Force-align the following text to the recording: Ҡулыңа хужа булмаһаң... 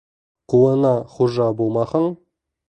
Ҡулыңа 0.53 0.93
хужа 1.17 1.47
булмаһаң... 1.61 2.09